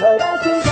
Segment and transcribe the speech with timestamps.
[0.00, 0.67] trời đã sinh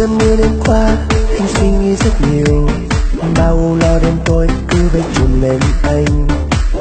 [0.00, 0.96] cơn mưa đêm qua,
[1.38, 2.68] anh suy nghĩ rất nhiều.
[3.36, 6.28] Bao lo đêm tối, cứ vây trùm lên anh.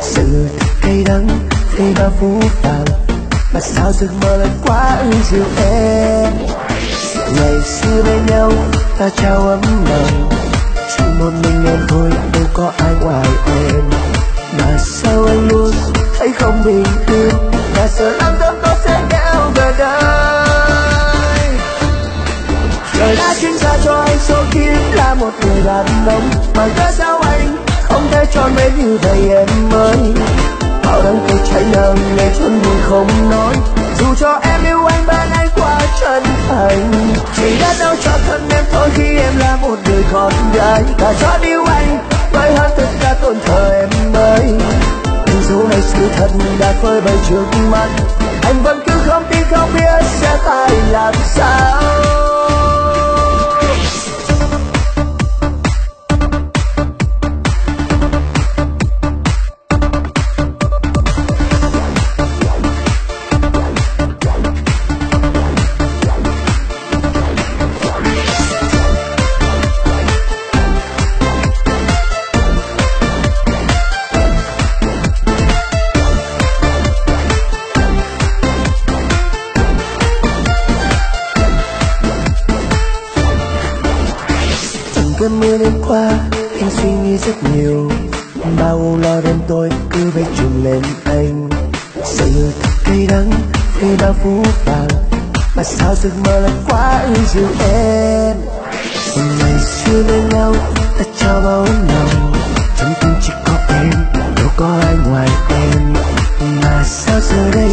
[0.02, 1.28] Sự thật cay đắng
[1.78, 2.86] thay bao phú vàng
[3.54, 6.34] mà sao giấc mơ lại quá ư dịu em?
[7.36, 8.52] Ngày xưa bên nhau,
[8.98, 10.30] ta trao ấm lòng.
[10.98, 13.84] Chỉ một mình em thôi, đâu có ai ngoài em.
[14.58, 15.72] Mà sao anh luôn
[16.20, 17.36] thấy không bình yên?
[17.76, 18.39] Đã sợ lắm
[23.42, 26.30] sinh ra cho anh số kiếp là một người đàn ông.
[26.56, 29.98] Mà cớ sao anh không thể tròn vẹn như vậy em ơi?
[30.86, 33.56] Bao đắng cứ cháy nồng ngày chôn buồn không nói.
[34.00, 36.92] Dù cho em yêu anh bên anh quá chân thành,
[37.36, 40.84] chỉ đã đau cho thân em thôi khi em là một người con gái.
[41.00, 41.98] Và cho yêu anh
[42.32, 44.42] với hơn tất cả tổn thờ em ơi.
[45.50, 47.88] Dù này sự thật đã phơi bày trước mắt,
[48.44, 51.89] anh vẫn cứ không tin không biết sẽ phải làm sao.
[85.20, 86.12] Cơn mưa đêm qua,
[86.62, 87.92] anh suy nghĩ rất nhiều.
[88.60, 91.50] Bao âu lo đêm tối cứ vây trùm lên anh.
[92.04, 93.32] Sự thật cay đắng
[93.80, 94.88] khi bao phú vàng,
[95.56, 98.38] mà sao giấc mơ lại quá ư dịu em?
[99.40, 100.56] Ngày xưa bên nhau
[100.98, 102.34] ta trao bao lòng
[102.78, 103.92] trong tim chỉ có em,
[104.36, 105.94] đâu có ai ngoài em.
[106.62, 107.72] Mà sao giờ đây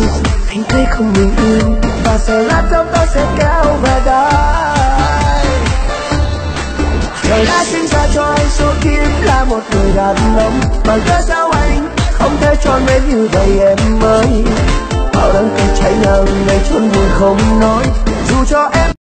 [0.48, 2.85] anh thấy không bình yên, và sợ lát trong
[9.96, 10.50] một người
[10.86, 14.44] mà ra sao anh không thể tròn vẹn như vậy em ơi.
[15.14, 17.84] Bao đắng cay cháy nào ngày chôn buồn không nói,
[18.28, 18.95] dù cho em